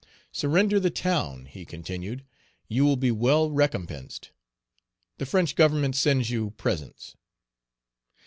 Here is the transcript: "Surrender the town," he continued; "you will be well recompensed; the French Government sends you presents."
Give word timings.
"Surrender 0.31 0.79
the 0.79 0.89
town," 0.89 1.45
he 1.45 1.63
continued; 1.63 2.25
"you 2.67 2.83
will 2.83 2.95
be 2.95 3.11
well 3.11 3.51
recompensed; 3.51 4.31
the 5.19 5.27
French 5.27 5.55
Government 5.55 5.95
sends 5.95 6.31
you 6.31 6.49
presents." 6.57 7.15